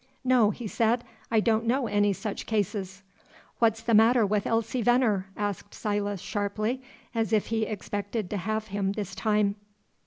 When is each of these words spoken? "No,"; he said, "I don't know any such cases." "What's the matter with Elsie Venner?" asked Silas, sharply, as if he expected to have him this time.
"No,"; 0.23 0.49
he 0.49 0.65
said, 0.65 1.03
"I 1.29 1.39
don't 1.41 1.67
know 1.67 1.85
any 1.85 2.11
such 2.11 2.47
cases." 2.47 3.03
"What's 3.59 3.83
the 3.83 3.93
matter 3.93 4.25
with 4.25 4.47
Elsie 4.47 4.81
Venner?" 4.81 5.27
asked 5.37 5.75
Silas, 5.75 6.19
sharply, 6.21 6.81
as 7.13 7.31
if 7.31 7.45
he 7.49 7.65
expected 7.67 8.27
to 8.31 8.37
have 8.37 8.69
him 8.69 8.93
this 8.93 9.13
time. 9.13 9.57